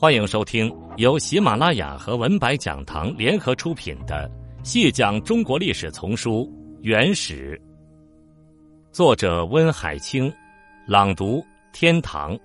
[0.00, 4.30] 欢迎收听由喜马拉雅和文白讲堂联合出品的
[4.64, 6.44] 《细讲中国历史丛书·
[6.82, 7.60] 原始》，
[8.92, 10.32] 作者温海清，
[10.86, 12.38] 朗读天堂，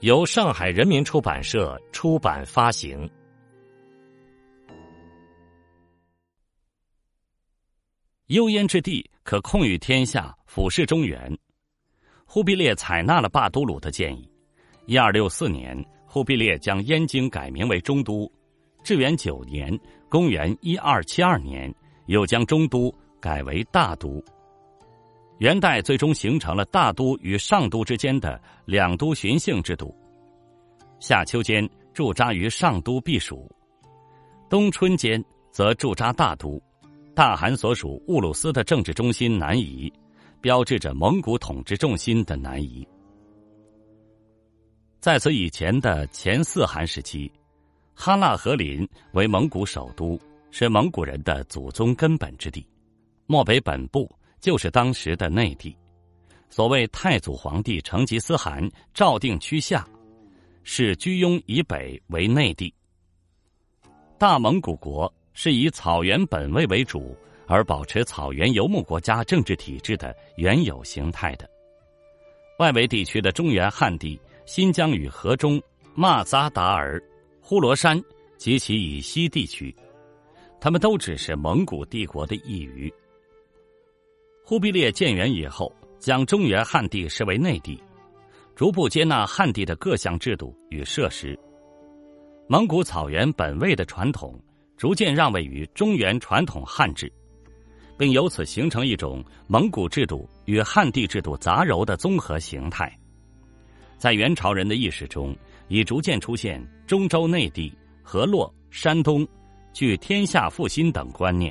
[0.00, 3.08] 由上海人民出版社出版发行。
[8.26, 11.34] 幽燕之地可控于天下，俯视中原。
[12.26, 14.30] 忽必烈采纳了霸都鲁的建议，
[14.84, 15.82] 一二六四年。
[16.16, 18.26] 忽必烈将燕京改名为中都，
[18.82, 21.70] 至元九年（公元一二七二年）
[22.08, 24.24] 又将中都改为大都。
[25.40, 29.94] 元代最终形成了大都与上都之间的两都巡幸制度。
[31.00, 33.46] 夏秋间驻扎于上都避暑，
[34.48, 36.58] 冬春间则驻扎大都。
[37.14, 39.92] 大汗所属兀鲁斯的政治中心南移，
[40.40, 42.88] 标志着蒙古统治重心的南移。
[45.06, 47.30] 在此以前的前四汗时期，
[47.94, 52.66] 哈腊和林为蒙古首都，是蒙古人的祖宗根本之地。
[53.24, 55.76] 漠北本部就是当时的内地。
[56.50, 59.86] 所谓太祖皇帝成吉思汗诏定区下，
[60.64, 62.74] 是居庸以北为内地。
[64.18, 71.48] 大蒙古国是以草原本位为主，而保持草原游牧国家政治体制的原有形态的。
[72.58, 74.20] 外围地区的中原汉地。
[74.46, 75.60] 新疆与河中、
[75.92, 77.02] 马扎达尔、
[77.40, 78.00] 呼罗珊
[78.36, 79.74] 及其以西地区，
[80.60, 82.92] 他们都只是蒙古帝国的一隅。
[84.44, 87.82] 忽必烈建元以后，将中原汉地视为内地，
[88.54, 91.36] 逐步接纳汉地的各项制度与设施。
[92.46, 94.40] 蒙古草原本位的传统
[94.76, 97.12] 逐渐让位于中原传统汉制，
[97.98, 102.96] 并由此形成一种蒙古制度与汉地制度杂糅的综合形态。
[103.98, 105.34] 在元朝人的意识中，
[105.68, 109.26] 已逐渐出现中州内地、河洛、山东、
[109.72, 111.50] 具天下复兴等观念；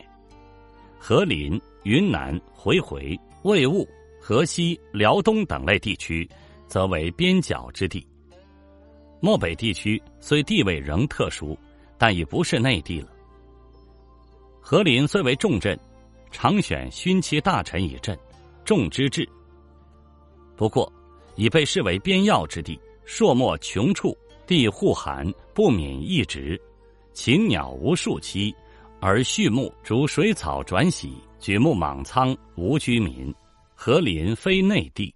[0.99, 3.87] 河林、云南、回回、魏兀、
[4.21, 6.29] 河西、辽东等类地区，
[6.67, 8.05] 则为边角之地。
[9.19, 11.57] 漠北地区虽地位仍特殊，
[11.97, 13.09] 但已不是内地了。
[14.61, 15.79] 河林虽为重镇，
[16.31, 18.17] 常选勋戚大臣以镇，
[18.63, 19.27] 重之治。
[20.55, 20.91] 不过。
[21.35, 26.59] 已被视为边要之地，朔漠穷处，地户寒，不免一直。
[27.13, 28.53] 禽鸟无数栖，
[28.99, 33.33] 而畜牧逐水草转徙，举目莽苍，无居民。
[33.73, 35.13] 河林非内地。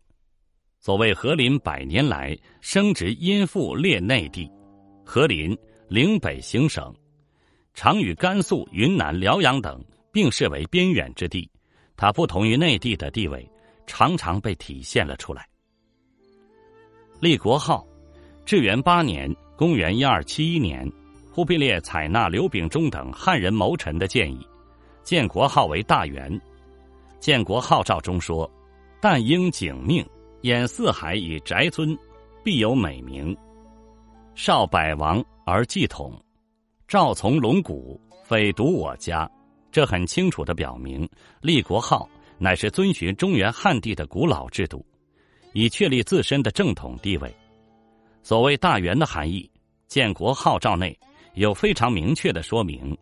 [0.80, 4.50] 所谓河林百年来生殖殷富列内地，
[5.06, 5.58] 河林
[5.88, 6.94] 岭北行省，
[7.74, 11.50] 常与甘肃、云南、辽阳等并视为边远之地。
[11.96, 13.50] 它不同于内地的地位，
[13.88, 15.48] 常常被体现了出来。
[17.20, 17.86] 立国号，
[18.46, 20.90] 至元八年（公元一二七一年），
[21.30, 24.40] 忽必烈采纳刘秉忠等汉人谋臣的建议，
[25.04, 26.40] 建国号为大元。
[27.20, 28.50] 建国号诏中说
[29.02, 30.08] ：“但应景命，
[30.44, 31.98] 掩四海以宅尊，
[32.42, 33.36] 必有美名。
[34.34, 36.18] 少百王而继统，
[36.88, 39.30] 诏从龙骨，匪独我家。”
[39.74, 41.08] 这很清楚的表明，
[41.42, 44.84] 立国号乃是遵循中原汉地的古老制度。
[45.54, 47.34] 以确立自身的正统地位。
[48.22, 49.50] 所谓“大元”的含义，
[49.88, 50.98] 建国号召内
[51.34, 52.98] 有非常明确的说明。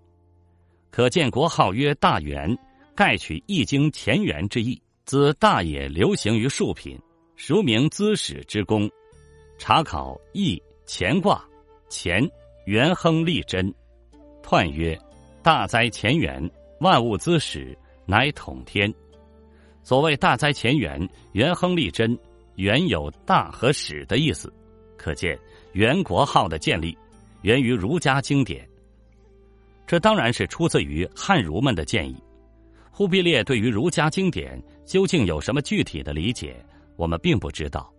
[0.89, 2.57] 可见国号曰“大元”，
[2.95, 4.81] 盖取《易经》乾元之意。
[5.05, 6.99] 自大也流行于庶品，
[7.37, 8.89] 孰名资史之功？
[9.57, 10.55] 查考《易》
[10.85, 11.41] 乾卦，
[11.89, 12.29] 乾
[12.65, 13.73] 元亨利贞，
[14.43, 14.99] 彖曰
[15.41, 18.93] ：“大哉乾元，万物资始，乃统天。”
[19.81, 22.17] 所谓“大哉乾元，元亨利贞”。
[22.57, 24.51] 原有大和始的意思，
[24.97, 25.37] 可见
[25.73, 26.97] 元国号的建立
[27.43, 28.67] 源于儒家经典。
[29.85, 32.17] 这当然是出自于汉儒们的建议。
[32.91, 36.55] 忽必烈对于儒家经典究竟有什么具体的理解，
[36.95, 37.93] 我们并不知道。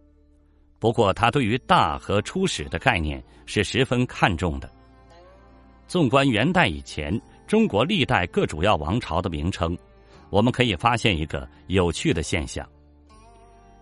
[0.80, 4.68] 不过他对于大和初始的概念是十分看重的。
[5.86, 7.16] 纵观元代以前
[7.46, 9.78] 中国历代各主要王朝的名称，
[10.30, 12.68] 我们可以发现一个有趣的现象。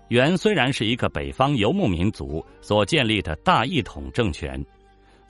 [0.09, 4.65] 元虽然是一个北方游牧民族所建立的大一统政权，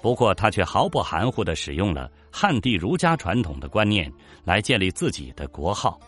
[0.03, 4.13] 不过他却毫不含糊的使用了汉地儒家传统的观念
[4.45, 5.99] 来建立自己的国号。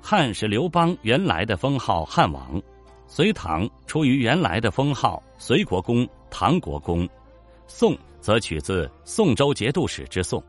[0.00, 2.60] 汉是刘邦原来的封号汉王，
[3.06, 7.06] 隋唐出于原来的封号隋国公、唐国公，
[7.66, 10.42] 宋则取自宋州节度使之宋。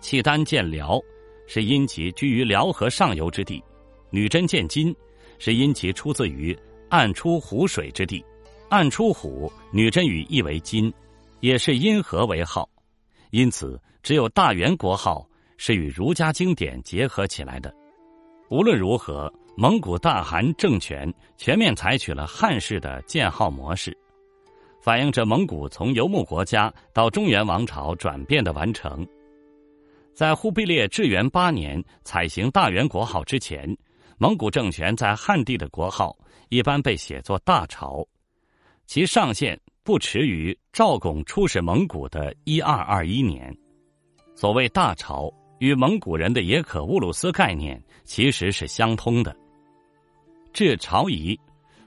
[0.00, 1.00] 契丹建辽，
[1.48, 3.60] 是因其居于辽河上游之地；
[4.10, 4.94] 女真建金。
[5.38, 6.56] 是因其出自于
[6.88, 8.24] “暗出湖水之地
[8.70, 10.92] ”，“暗出湖”女真语意为“金”，
[11.40, 12.68] 也是因何为号，
[13.30, 15.26] 因此只有大元国号
[15.56, 17.74] 是与儒家经典结合起来的。
[18.48, 23.96] 无论如何，蒙古大汗政权全面采取了汉式的建号模式，
[24.80, 29.06] 反映着蒙古从游牧国家到中原王朝转变的完成。
[30.14, 33.74] 在忽必烈至元八年采行大元国号之前，
[34.18, 36.16] 蒙古政权在汉地的国号
[36.48, 38.06] 一般被写作大朝，
[38.86, 43.56] 其上限不迟于赵拱出使蒙古的一二二一年。
[44.34, 45.32] 所谓大朝。
[45.58, 49.32] 与蒙古人的也可乌鲁斯概念其实是相通的。
[50.52, 51.38] 至朝仪，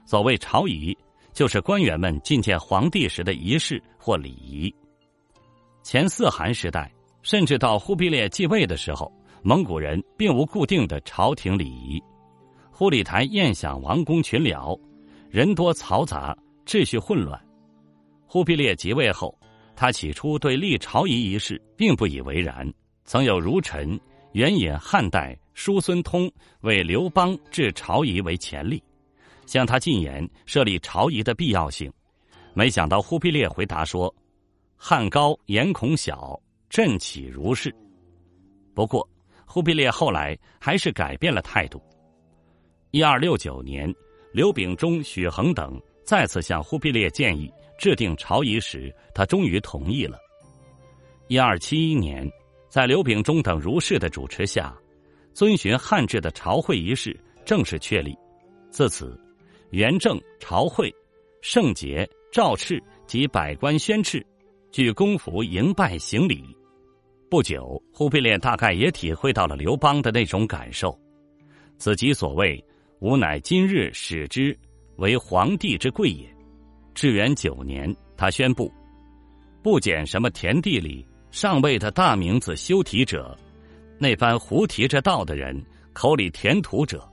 [0.06, 0.96] 所谓朝仪，
[1.34, 4.74] 就是官员们觐见皇帝时的仪式或礼仪。
[5.82, 6.90] 前四汗时代，
[7.20, 9.12] 甚至到忽必烈继位的时候，
[9.42, 12.02] 蒙古人并无固定的朝廷礼仪。
[12.78, 14.78] 忽里台宴享王公群僚，
[15.30, 16.36] 人多嘈杂，
[16.66, 17.42] 秩序混乱。
[18.26, 19.34] 忽必烈即位后，
[19.74, 22.70] 他起初对立朝仪一事并不以为然。
[23.06, 23.98] 曾有儒臣
[24.32, 26.30] 援引汉代叔孙通
[26.60, 28.84] 为刘邦置朝仪为前例，
[29.46, 31.90] 向他进言设立朝仪的必要性。
[32.52, 34.14] 没想到忽必烈回答说
[34.76, 36.38] ：“汉高言孔小，
[36.68, 37.74] 朕岂如是？”
[38.76, 39.08] 不过，
[39.46, 41.82] 忽必烈后来还是改变了态度。
[42.96, 43.94] 一二六九年，
[44.32, 50.18] 刘秉忠、许衡等再次向忽必烈建议制定朝仪时，他终于同意了。
[51.28, 52.26] 一二七一年。
[52.70, 54.74] 在刘秉忠等儒士的主持下，
[55.34, 57.14] 遵循汉制的朝会仪式
[57.44, 58.16] 正式确立。
[58.70, 59.14] 自此，
[59.72, 60.90] 元正、朝会、
[61.42, 64.24] 圣节、诏敕及百官宣敕，
[64.72, 66.42] 具公服迎拜行礼。
[67.30, 70.98] 不久，忽必烈大概也体会到了刘邦的那种感受，
[71.76, 72.62] 此即所谓
[73.00, 74.56] “吾乃今日使之
[74.96, 76.26] 为皇帝之贵也”。
[76.94, 78.72] 至元九年，他宣布，
[79.62, 81.06] 不减什么田地里。
[81.32, 83.36] 上位的大名字修题者，
[83.98, 85.60] 那般胡提着道的人
[85.92, 87.06] 口里填土者，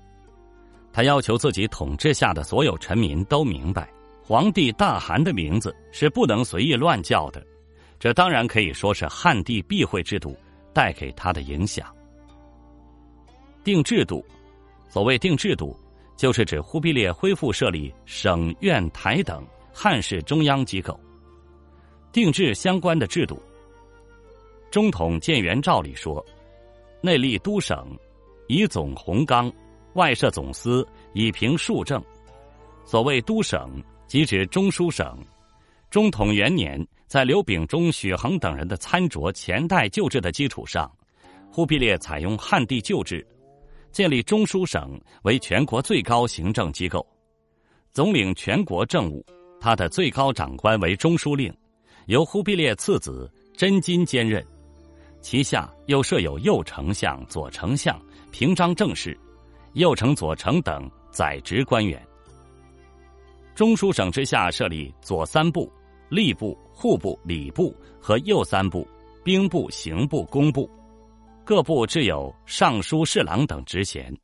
[0.93, 3.91] 他要求自己统治下的所有臣民都明白，
[4.23, 7.45] 皇帝大汗的名字是不能随意乱叫的。
[7.99, 10.37] 这当然可以说是汉地避讳制度
[10.73, 11.93] 带给他的影响。
[13.61, 14.23] 定制度，
[14.93, 15.75] 所谓定制度，
[16.15, 19.43] 就是指忽必烈恢复设立省、院、台等
[19.73, 20.99] 汉式中央机构，
[22.11, 23.41] 定制相关的制度。
[24.69, 26.23] 中统建元诏里说
[27.01, 27.87] ：“内立都省，
[28.47, 29.51] 以总弘纲；
[29.95, 31.99] 外设总司，以平庶政。”
[32.85, 35.17] 所谓都省，即指中书省。
[35.89, 40.87] 中统元年，在刘秉忠、许衡等人的参酌前代旧制的基础上，
[41.51, 43.25] 忽必烈采用汉地旧制，
[43.93, 47.05] 建立中书省为全国最高行政机构，
[47.91, 49.23] 总领全国政务。
[49.61, 51.55] 他的最高长官为中书令，
[52.07, 54.43] 由忽必烈次子真金兼任。
[55.21, 57.97] 其下又设有右丞相、左丞相、
[58.31, 59.17] 平章政事、
[59.73, 62.01] 右丞、左丞等宰职官员。
[63.53, 65.71] 中书省之下设立左三部、
[66.09, 68.85] 吏部、户部、礼部和右三部、
[69.23, 70.67] 兵部、刑部、工部，
[71.45, 74.15] 各部置有尚书、侍郎等职衔。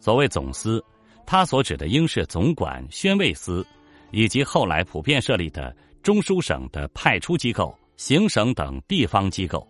[0.00, 0.84] 所谓总司，
[1.24, 3.64] 他所指的应是总管、宣慰司，
[4.10, 9.66] 以及后来普遍设立的中书省的派出机构、行省等地方机构。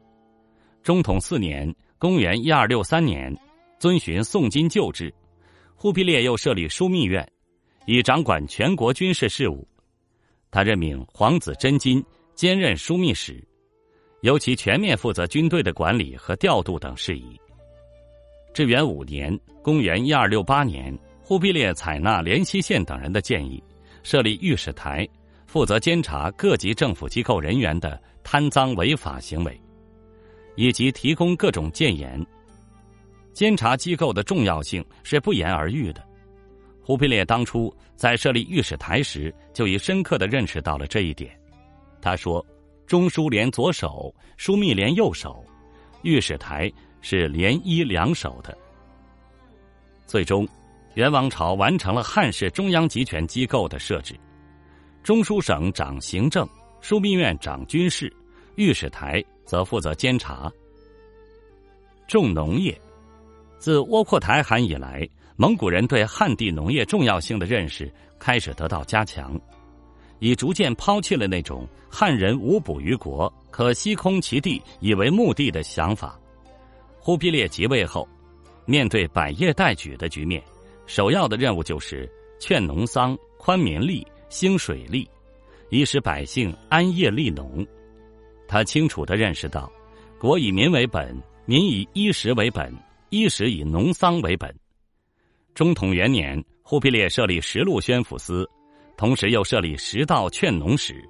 [0.82, 3.34] 中统四年（公元一二六三年），
[3.78, 5.12] 遵循宋金旧制，
[5.76, 7.26] 忽必烈又设立枢密院，
[7.86, 9.66] 以掌管全国军事事务。
[10.50, 12.02] 他任命皇子真金
[12.34, 13.42] 兼任枢密使，
[14.24, 17.38] 由其全面负责军队的管理和调度等事宜。
[18.54, 23.62] 至元五年（公元一二六八年），忽必烈采纳连西县等人的建议，
[24.02, 25.06] 设立御史台，
[25.46, 29.60] 负责监察各级政府机构人员的贪赃违法行为。
[30.56, 32.24] 以及提供各种谏言，
[33.34, 36.02] 监察机构的重要性是不言而喻的。
[36.80, 41.38] 忽必烈当初在设立御史台时，就已深刻的认识到了这一点。
[42.00, 42.44] 他说
[42.86, 45.44] ：“中书连左手，枢密连右手，
[46.02, 48.56] 御史台是连一两手的。”
[50.06, 50.48] 最终，
[50.94, 54.18] 元王朝完成了汉式中央集权机构的设置，
[55.02, 56.48] 中书省掌行政，
[56.82, 58.10] 枢密院掌军事，
[58.56, 59.24] 御史台。
[59.46, 60.50] 则负责监察。
[62.08, 62.80] 重农业，
[63.58, 69.38] 自窝阔台汗以来，蒙古人对汉地农业重要性的认识开始得到加强，
[70.24, 76.18] 已逐渐抛弃了那种汉人无补于国，可吸空其地以为目的的想法。
[76.98, 78.08] 忽必烈即位后，
[78.64, 80.42] 面对百业待举的局面，
[80.86, 85.06] 首要的任务就是劝农桑、宽民力、兴水利，
[85.68, 87.62] 以使百姓安业利农。
[88.48, 89.70] 他清楚的认识到，
[90.18, 91.14] 国以民为本，
[91.44, 92.74] 民以衣食为本，
[93.10, 94.50] 衣食以农桑为本。
[95.54, 98.48] 中统元年，忽必烈设立十路宣抚司，
[98.96, 101.02] 同时又设立十道劝农使。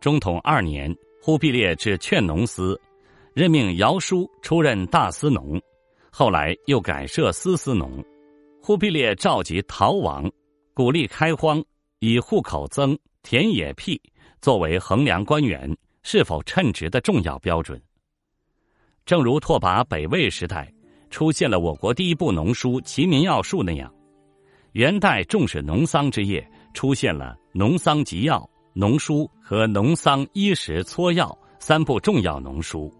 [0.00, 2.80] 中统二年，忽必烈置劝农司，
[3.34, 5.60] 任命姚枢出任大司农，
[6.10, 8.04] 后来又改设司司农。
[8.62, 10.30] 忽必烈召集逃亡，
[10.74, 11.62] 鼓励开荒，
[12.00, 14.00] 以户口增、田野辟
[14.40, 15.72] 作为衡量官员
[16.02, 17.80] 是否称职的重要标准。
[19.04, 20.72] 正如拓跋北魏时代
[21.10, 23.92] 出现了我国第一部农书《齐民要术》那样，
[24.72, 26.44] 元代重视农桑之业，
[26.76, 28.38] 出现了《农桑集要》
[28.74, 31.26] 《农书》和《农桑衣食撮要》
[31.58, 32.92] 三部重要农书。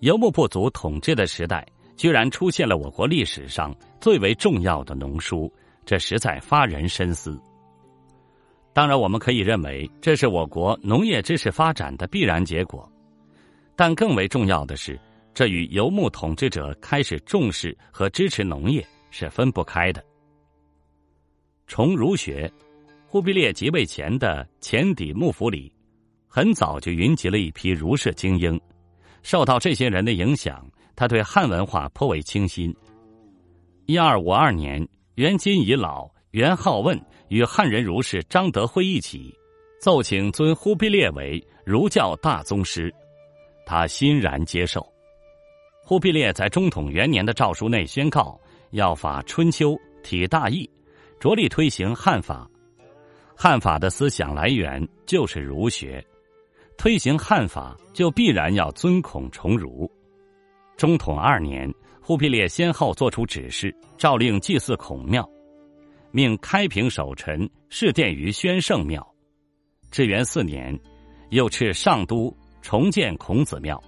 [0.00, 1.66] 游牧部族统治的时代。
[1.96, 5.50] 居然出现了我国历史上最为重要的农书，
[5.86, 7.40] 这实在发人深思。
[8.74, 12.86] 当然，我们可以认为这是我国农业知识发展的必然结果，
[13.74, 15.00] 但更为重要的是，
[15.32, 20.04] 这与游牧统治者开始重视和支持农业是分不开的。
[21.66, 22.52] 崇儒学，
[23.16, 25.72] 忽必烈即位前的前邸幕府里，
[26.28, 28.60] 很早就云集了一批儒士精英，
[29.22, 30.70] 受到这些人的影响。
[30.94, 32.76] 他对汉文化颇为倾心。
[33.86, 39.34] 一二五二年，元金已老，元好问与汉人儒士张德辉一起，
[39.80, 42.94] 奏请尊忽必烈为儒教大宗师，
[43.64, 44.86] 他欣然接受。
[45.82, 48.38] 忽必烈在中统元年的诏书内宣告
[48.72, 50.68] 要法春秋，体大义，
[51.18, 52.46] 着力推行汉法。
[53.38, 56.02] 汉法的思想来源就是儒学，
[56.78, 59.90] 推行汉法就必然要尊孔崇儒。
[60.74, 65.28] 中统二年，忽必烈先后作出指示，诏令祭祀孔庙，
[66.10, 69.06] 命开平守臣侍殿于宣圣庙。
[69.90, 70.74] 至元四年，
[71.28, 73.78] 又敕上都重建孔子庙。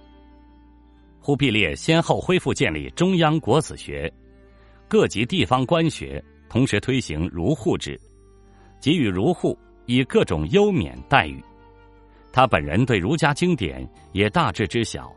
[1.19, 4.11] 忽必烈先后恢复建立中央国子学，
[4.87, 7.99] 各级地方官学同时推行儒户制，
[8.79, 11.43] 给予儒户以各种优免待遇。
[12.31, 15.11] 他本人对儒家经典也大致知晓。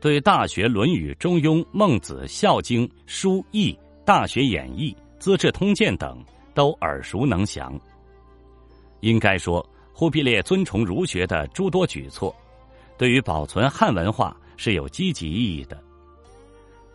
[0.00, 3.70] 对《大学》《论语》《中庸》《孟子》《孝经》《书易》
[4.04, 6.24] 《大学演义》《资治通鉴》等
[6.54, 7.78] 都耳熟能详。
[9.00, 12.34] 应该说，忽必烈尊崇儒学的诸多举措，
[12.96, 15.78] 对于保存汉文化是有积极意义的。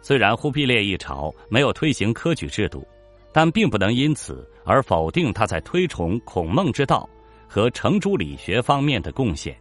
[0.02, 2.88] 虽然忽必烈一朝没有推行科举制度，
[3.36, 7.10] 但并不能因此而否定他在推崇孔孟之道
[7.50, 9.54] 和程朱理学方面的贡献。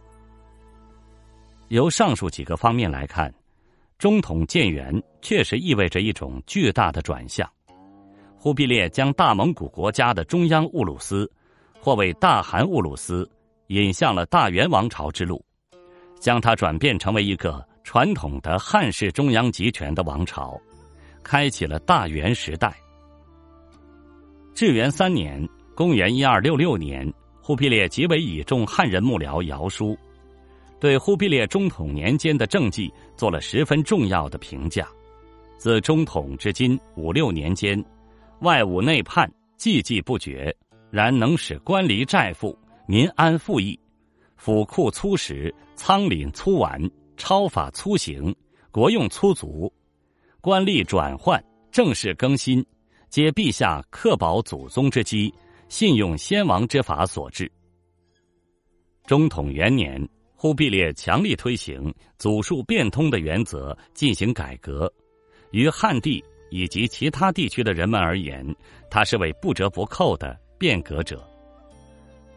[1.67, 3.29] 由上述几个方面来看，
[3.97, 7.45] 中统建元确实意味着一种巨大的转向。
[8.37, 11.29] 忽必烈将大蒙古国家的中央兀鲁斯，
[11.81, 13.29] 或为大汗兀鲁斯，
[13.67, 15.43] 引向了大元王朝之路，
[16.17, 20.57] 将它转变成为一个传统的汉式中央集权的王朝，
[21.21, 22.73] 开启了大元时代。
[24.55, 25.45] 至元三年
[25.75, 29.97] （公元一二六六年），忽必烈极为倚重汉人幕僚姚枢。
[30.79, 34.87] 对忽必烈中统年间的政绩做了十分重要的评价。
[35.57, 37.83] 自中统至今五六年间，
[38.43, 40.55] 外侮内叛，寂寂不绝，
[40.89, 42.57] 然能使官吏债富，
[42.87, 43.77] 民安富裕，
[44.37, 46.81] 府库粗实，仓廪粗完，
[47.17, 48.33] 超法粗行，
[48.71, 49.69] 国用粗足，
[50.39, 52.65] 官吏转换，政事更新，
[53.15, 55.33] 皆陛下克保祖宗之基，
[55.69, 57.49] 信用先王之法所致。
[59.07, 60.05] 中统元年。
[60.35, 64.91] 忽必烈强力推行祖述变通的原则进行改革，
[65.51, 68.45] 于汉地以及其他地区的人们而言，
[68.91, 71.25] 他是位不折不扣的变革者。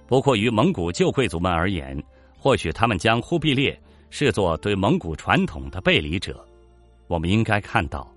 [0.06, 2.00] 不过，于蒙古旧贵族们而言，
[2.38, 3.76] 或许他们将忽必烈
[4.10, 6.46] 视作对蒙古传统的背离者。
[7.08, 8.08] 我们应该看到，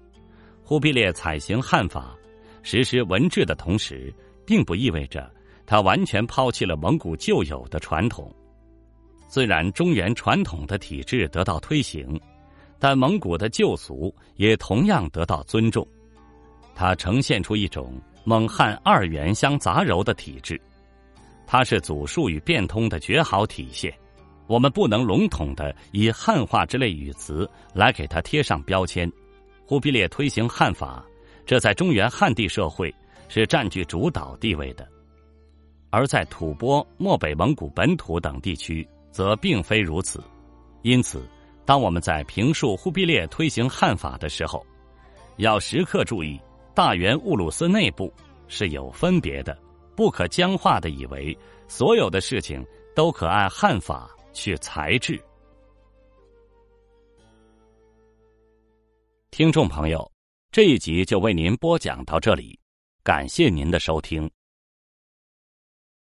[0.64, 2.16] 忽必烈采行汉法、
[2.64, 4.14] 实施文治的同时，
[4.46, 5.32] 并不意味着
[5.66, 8.34] 他完全抛弃了蒙古旧有的传统。
[9.28, 12.20] 虽然中原传统的体制得到推行，
[12.80, 15.88] 但蒙古的旧俗也同样得到尊重。
[16.76, 20.60] 它呈现出一种蒙汉二元相杂糅的体制，
[21.48, 23.94] 它是祖述与变通的绝好体现。
[24.48, 29.10] 我们不能笼统的以汉化之类语词来给它贴上标签。
[29.66, 31.06] 忽必烈推行汉法，
[31.46, 32.94] 这在中原汉地社会
[33.28, 34.88] 是占据主导地位的，
[35.90, 38.88] 而在吐蕃、漠北蒙古本土等地区。
[39.12, 40.24] 则并非如此，
[40.84, 41.22] 因此，
[41.66, 44.66] 当我们在评述忽必烈推行汉法的时候，
[45.36, 46.40] 要时刻注意
[46.74, 48.10] 大元兀鲁斯内部
[48.48, 49.58] 是有分别的，
[49.98, 55.22] 不可僵化的以为所有的事情都可按汉法去裁制。
[59.30, 60.11] 听众朋友，
[60.52, 62.60] 这一集就为您播讲到这里，
[63.04, 64.30] 感谢您的收听。